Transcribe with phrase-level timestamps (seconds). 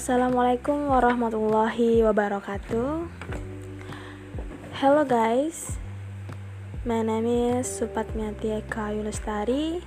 [0.00, 3.04] Assalamualaikum warahmatullahi wabarakatuh.
[4.80, 5.76] Hello guys,
[6.88, 9.84] my name is Supatmiati Eka Yulestari.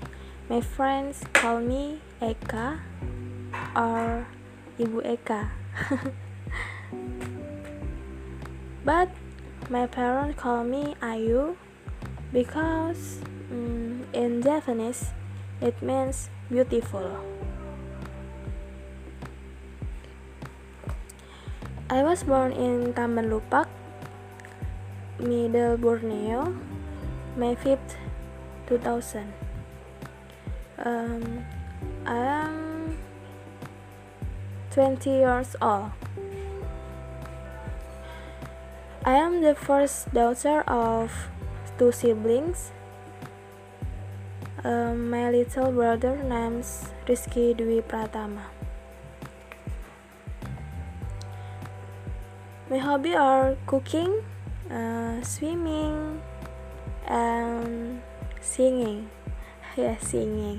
[0.53, 2.77] My friends call me Eka
[3.73, 4.29] or
[4.77, 5.49] Ibu Eka.
[8.85, 9.09] but
[9.73, 11.57] my parents call me Ayu
[12.29, 13.17] because
[13.49, 15.09] um, in Japanese
[15.57, 17.32] it means beautiful.
[21.93, 23.69] I was born in Tamban Lupak,
[25.21, 26.49] Middle Borneo,
[27.37, 28.01] May 5th,
[28.65, 29.29] 2000.
[30.81, 31.45] Um,
[32.01, 32.97] I am
[34.73, 35.93] 20 years old.
[39.05, 41.13] I am the first daughter of
[41.77, 42.73] two siblings.
[44.65, 48.52] Um, my little brother names Rizky Dwi Pratama.
[52.73, 54.25] My hobby are cooking,
[54.65, 56.17] uh, swimming,
[57.05, 58.01] and
[58.41, 59.11] singing.
[59.77, 60.57] yeah, singing.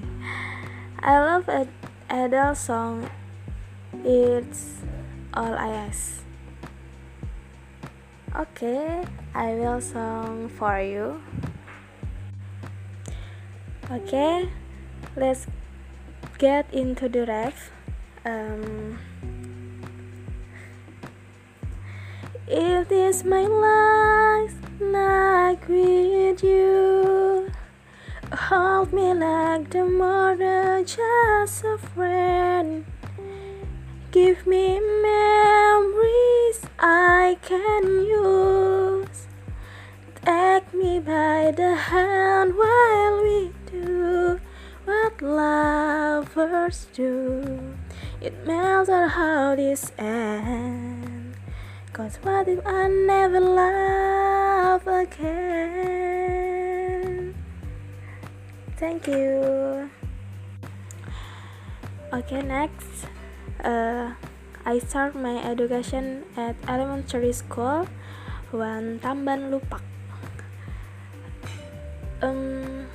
[1.03, 1.67] I love a
[2.09, 3.11] Adele song.
[4.05, 4.79] It's
[5.35, 6.23] all I ask.
[8.31, 9.03] Okay,
[9.35, 11.19] I will song for you.
[13.91, 14.55] Okay,
[15.17, 15.49] let's
[16.39, 17.73] get into the ref.
[18.25, 19.03] Um,
[22.47, 27.51] It is my last night with you.
[28.31, 32.85] Hold me like the mother, just a friend.
[34.11, 39.27] Give me memories I can use.
[40.23, 44.39] Take me by the hand while we do
[44.85, 47.75] what lovers do.
[48.21, 50.94] It matters how this ends.
[51.95, 55.79] Cause what if I never love again?
[58.75, 59.87] Thank you.
[62.13, 63.07] Okay, next.
[63.63, 64.11] Uh,
[64.67, 67.87] I start my education at elementary school
[68.51, 69.87] when Tamban Lupak.
[72.19, 72.91] Um,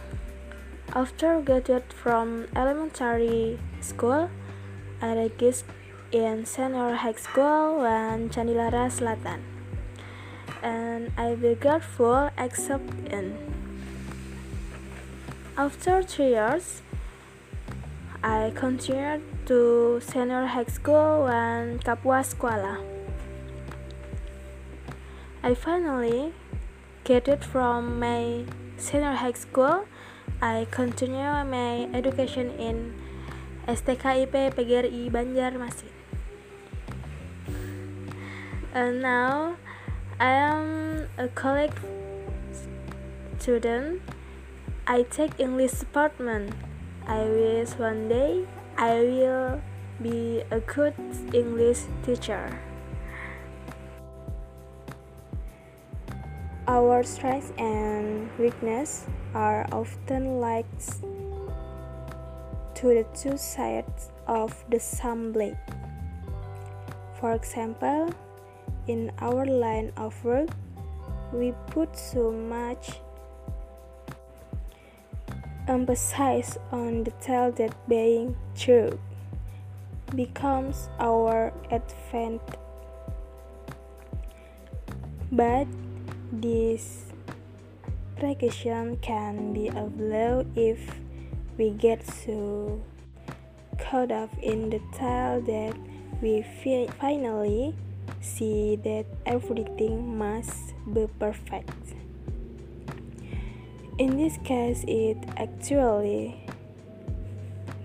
[0.91, 4.27] after graduate from elementary school,
[5.01, 5.78] I registered
[6.11, 9.41] in senior high school when Chandilara Selatan.
[10.63, 13.37] And I be grateful except in
[15.55, 16.81] after three years
[18.23, 22.81] I continued to senior high school when Kapuas Kuala
[25.43, 26.33] I finally
[27.05, 28.43] graduated from my
[28.77, 29.85] senior high school
[30.41, 32.95] I continue my education in
[33.67, 35.98] STKIP PGRI Banjarmasin
[38.73, 39.57] and now
[40.19, 41.73] I am a college
[43.39, 44.01] student.
[44.85, 46.53] I take English department.
[47.07, 48.45] I wish one day
[48.77, 49.61] I will
[50.01, 50.93] be a good
[51.33, 52.49] English teacher.
[56.67, 60.69] Our strengths and weakness are often like
[62.75, 65.57] to the two sides of the same blade.
[67.19, 68.13] For example,
[68.89, 70.49] in our line of work,
[71.31, 72.97] we put so much
[75.67, 78.97] emphasis on detail that being true
[80.15, 82.41] becomes our advantage.
[85.31, 85.67] But
[86.31, 87.13] this
[88.17, 90.81] precision can be a blow if
[91.59, 92.81] we get so
[93.77, 95.77] caught up in detail that
[96.23, 97.75] we feel finally
[98.21, 101.95] see that everything must be perfect.
[103.97, 106.45] In this case, it actually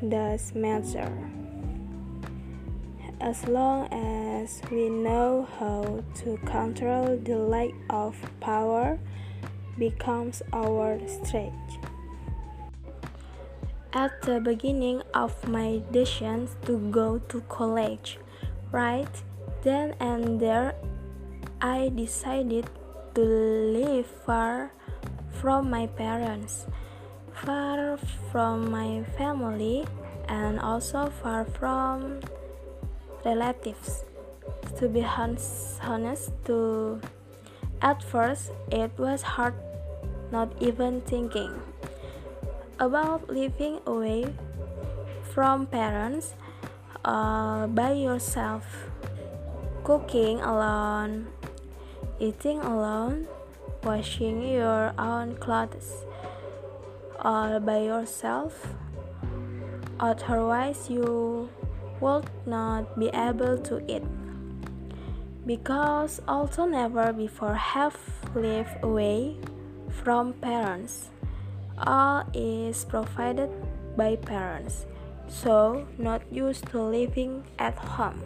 [0.08, 1.11] does matter.
[3.20, 8.99] As long as we know how to control the lack of power
[9.79, 11.79] becomes our strength.
[13.93, 18.19] At the beginning of my decision to go to college,
[18.73, 19.23] right?
[19.64, 20.76] Then and there,
[21.61, 22.69] I decided
[23.16, 24.76] to live far
[25.40, 26.69] from my parents,
[27.32, 27.96] far
[28.28, 29.88] from my family,
[30.28, 32.20] and also far from
[33.25, 34.05] relatives.
[34.76, 37.00] To be honest, to
[37.81, 39.56] at first it was hard
[40.28, 41.56] not even thinking
[42.81, 44.28] about living away
[45.32, 46.34] from parents
[47.05, 48.64] all by yourself,
[49.84, 51.28] cooking alone,
[52.19, 53.28] eating alone,
[53.84, 56.08] washing your own clothes
[57.20, 58.75] all by yourself.
[60.00, 61.48] Otherwise, you
[62.00, 64.02] would not be able to eat.
[65.44, 67.96] Because also never before have
[68.34, 69.36] lived away
[70.02, 71.10] from parents.
[71.76, 73.50] All is provided
[73.96, 74.86] by parents,
[75.28, 78.22] so not used to living at home.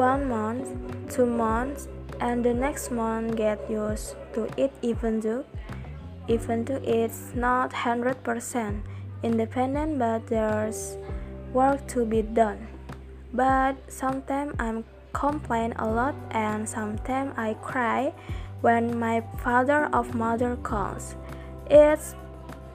[0.00, 0.64] One month,
[1.12, 1.86] two months,
[2.24, 5.44] and the next month get used to it even though
[6.24, 8.24] even though it's not 100%
[9.22, 10.96] independent but there's
[11.52, 12.64] work to be done.
[13.34, 18.14] But sometimes i'm complain a lot and sometimes i cry
[18.64, 21.14] when my father of mother calls.
[21.68, 22.16] It's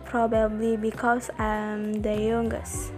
[0.05, 2.93] probably because i'm the youngest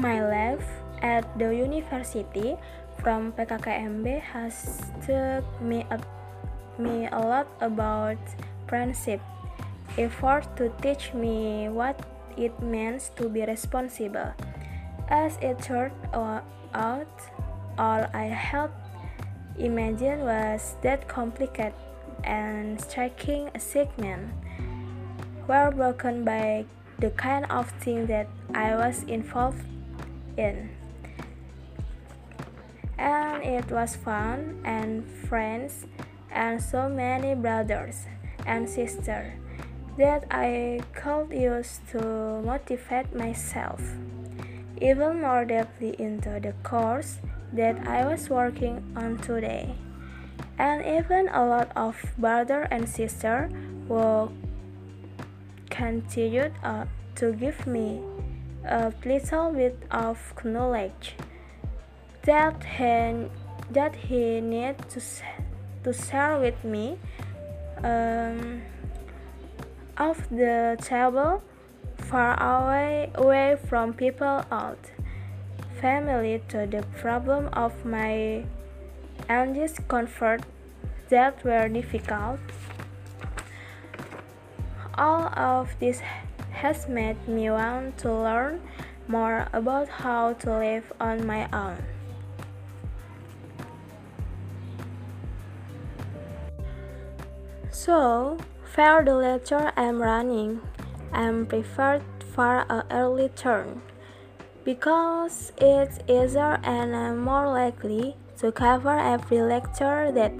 [0.00, 0.64] my life
[1.02, 2.56] at the university
[3.04, 6.00] from PKKMB has taught me a,
[6.80, 8.16] me a lot about
[8.66, 9.20] friendship,
[9.98, 12.00] effort to teach me what
[12.36, 14.32] it means to be responsible.
[15.08, 15.92] As it turned
[16.72, 17.12] out,
[17.76, 18.70] all I had
[19.58, 21.76] imagined was that complicated
[22.24, 24.32] and striking a segment
[25.46, 26.64] were broken by
[27.00, 29.64] the kind of thing that I was involved
[30.40, 30.70] in
[32.96, 35.84] and it was fun and friends
[36.32, 38.06] and so many brothers
[38.46, 39.32] and sisters
[39.98, 42.00] that I could use to
[42.44, 43.80] motivate myself
[44.80, 47.18] even more deeply into the course
[47.52, 49.74] that I was working on today.
[50.58, 53.50] And even a lot of brother and sister
[53.88, 54.32] will
[55.68, 58.00] continue uh, to give me
[58.64, 61.14] a little bit of knowledge
[62.22, 63.28] that he
[63.70, 65.00] that he need to
[65.84, 66.98] to share with me
[67.82, 68.62] um,
[69.96, 71.42] off the table
[71.96, 74.90] far away away from people out
[75.80, 78.44] family to the problem of my
[79.28, 80.42] anxious comfort
[81.08, 82.40] that were difficult.
[84.94, 86.02] All of this
[86.60, 88.60] has made me want to learn
[89.08, 91.76] more about how to live on my own
[97.72, 98.36] So,
[98.74, 100.60] for the lecture I'm running,
[101.12, 102.02] I'm preferred
[102.34, 103.80] for an early turn
[104.64, 110.32] because it's easier and I'm more likely to cover every lecture that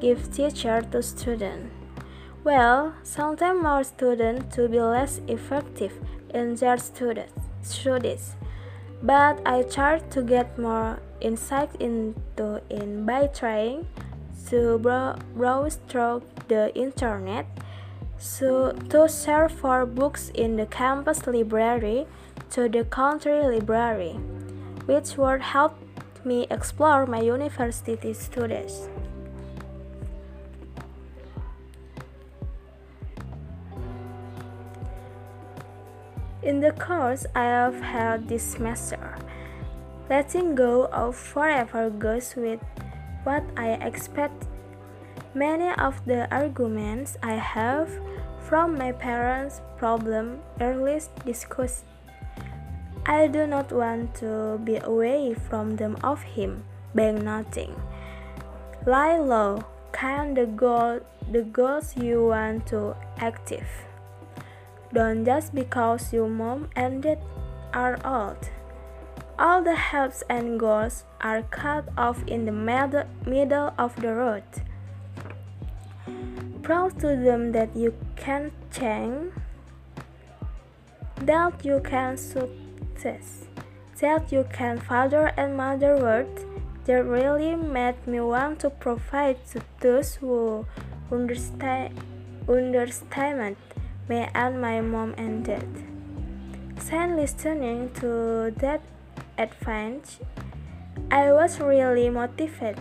[0.00, 1.77] gives teacher to student.
[2.44, 5.92] Well, sometimes more students to be less effective
[6.32, 8.36] in their students, studies,
[9.02, 13.86] but I try to get more insight into it by trying
[14.48, 14.78] to
[15.34, 17.46] browse through the internet,
[18.18, 22.06] so to search for books in the campus library
[22.50, 24.12] to the country library,
[24.86, 25.76] which would help
[26.24, 28.88] me explore my university studies.
[36.48, 39.20] In the course I have held this semester,
[40.08, 42.64] letting go of forever goes with
[43.24, 44.48] what I expect.
[45.34, 47.92] Many of the arguments I have
[48.48, 51.84] from my parents' problem early discussed.
[53.04, 56.64] I do not want to be away from them of him,
[56.94, 57.76] being nothing.
[58.86, 61.00] Lie low, can the goal
[61.30, 63.68] the goals you want to active.
[64.92, 67.20] Don't just because your mom and dad
[67.74, 68.48] are old.
[69.38, 74.42] All the helps and goals are cut off in the middle of the road.
[76.62, 79.32] Prove to them that you can change,
[81.22, 83.46] that you can success,
[84.00, 86.44] that you can father and mother words
[86.86, 90.66] that really made me want to provide to those who
[91.12, 91.94] understand,
[92.48, 93.56] understand
[94.08, 95.66] me and my mom and dad.
[96.78, 98.80] Since listening to that
[99.36, 100.18] advance,
[101.10, 102.78] I was really motivated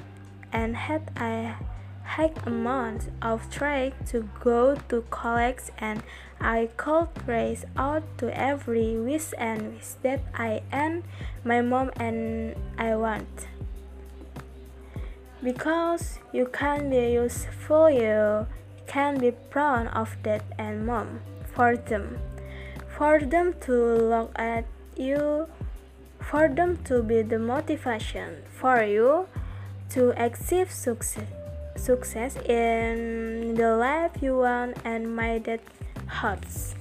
[0.53, 1.55] and had a
[2.03, 6.01] high amount of trying to go to college and
[6.39, 11.03] I called raise out to every wish and wish that I and
[11.43, 13.47] my mom and I want.
[15.43, 18.47] Because you can be useful, you
[18.87, 21.19] can be proud of dad and mom
[21.53, 22.17] for them,
[22.97, 24.65] for them to look at
[24.95, 25.47] you,
[26.19, 29.27] for them to be the motivation for you
[29.89, 31.27] to achieve success,
[31.75, 35.61] success in the life you want and my dad
[36.07, 36.75] hurts.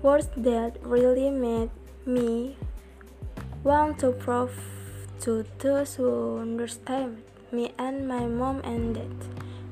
[0.00, 1.70] Words that really made
[2.06, 2.56] me
[3.64, 4.54] want to prove
[5.20, 9.16] to those who understand me and my mom and dad.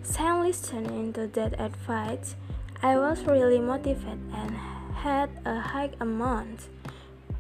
[0.03, 2.37] Since listening to that advice,
[2.83, 4.57] I was really motivated and
[4.95, 6.69] had a high amount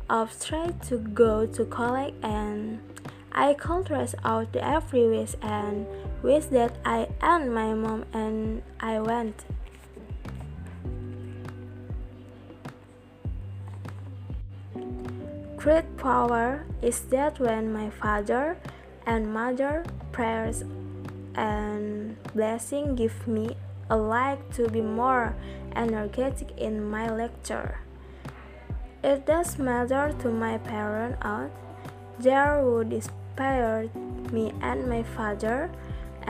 [0.08, 2.80] of strength to go to college and
[3.32, 5.86] I could rest out every wish and
[6.22, 9.44] wish that I and my mom and I went.
[15.66, 18.56] Great power is that when my father
[19.04, 19.82] and mother
[20.12, 20.62] prayers
[21.34, 23.50] and blessing give me
[23.90, 25.34] a like to be more
[25.74, 27.82] energetic in my lecture.
[29.02, 33.90] It does matter to my parents out uh, there who inspired
[34.30, 35.68] me and my father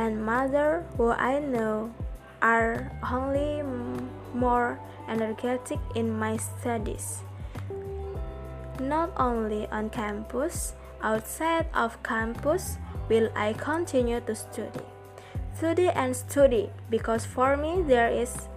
[0.00, 1.92] and mother who I know
[2.40, 3.60] are only
[4.32, 4.80] more
[5.12, 7.25] energetic in my studies
[8.80, 12.78] not only on campus, outside of campus
[13.08, 14.84] will I continue to study.
[15.54, 18.48] Study and study because for me there is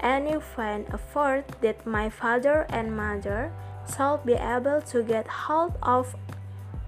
[0.00, 3.52] any fine effort that my father and mother
[3.96, 6.14] shall be able to get hold of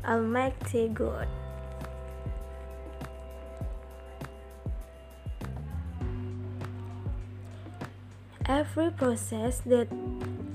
[0.07, 1.29] Almighty God.
[8.47, 9.87] Every process that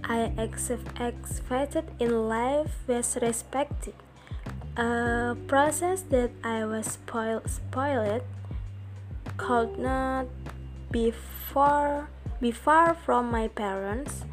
[0.10, 3.94] I expected in life was respected.
[4.78, 8.24] A process that I was spoil spoiled
[9.36, 10.28] could not
[10.92, 12.08] be far,
[12.40, 14.24] be far from my parents,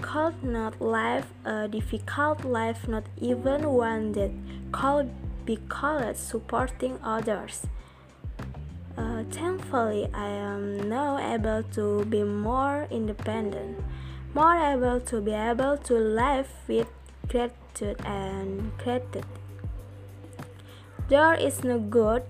[0.00, 4.30] could not live a difficult life, not even one that
[4.72, 5.10] could
[5.44, 7.66] be called supporting others.
[8.96, 13.78] Uh, thankfully, I am now able to be more independent
[14.34, 16.88] more able to be able to live with
[17.28, 19.24] gratitude and gratitude.
[21.08, 22.22] There is no good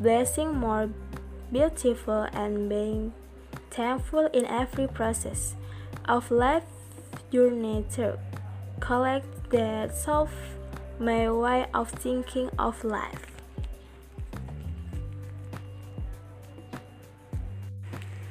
[0.00, 0.88] blessing more
[1.52, 3.12] beautiful and being
[3.70, 5.54] thankful in every process
[6.06, 6.64] of life
[7.30, 8.18] journey through
[8.80, 10.32] collect that solve
[10.98, 13.26] my way of thinking of life.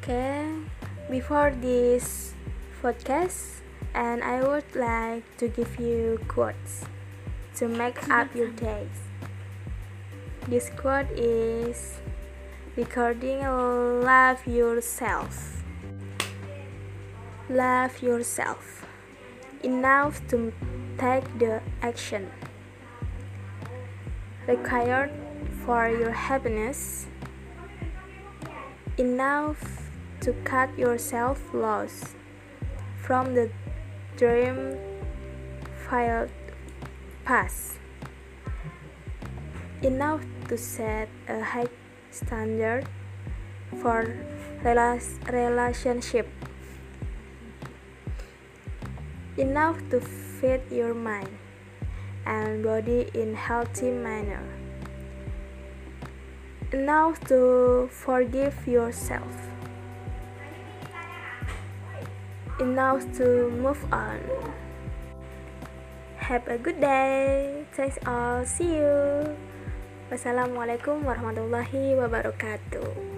[0.01, 0.51] Okay,
[1.09, 2.32] before this
[2.83, 3.63] podcast
[3.95, 6.83] and I would like to give you quotes
[7.55, 9.07] to make up your days.
[10.49, 12.01] This quote is
[12.75, 15.63] recording love yourself.
[17.49, 18.85] Love yourself
[19.63, 20.51] enough to
[20.97, 22.29] take the action
[24.45, 25.11] required
[25.63, 27.07] for your happiness
[28.97, 29.87] enough
[30.19, 32.15] to cut yourself loose
[33.03, 33.51] from the
[34.15, 34.79] dream
[35.89, 36.31] filed
[37.25, 37.75] past.
[39.81, 41.67] Enough to set a high
[42.11, 42.87] standard
[43.81, 44.07] for
[44.63, 46.29] relationship.
[49.35, 51.37] Enough to feed your mind
[52.25, 54.47] and body in healthy manner.
[56.71, 59.52] Enough to forgive yourself
[62.63, 64.23] enough to move on.
[66.17, 67.67] Have a good day.
[67.75, 68.47] Thanks all.
[68.47, 69.35] See you.
[70.07, 73.12] Wassalamualaikum warahmatullahi wabarakatuh.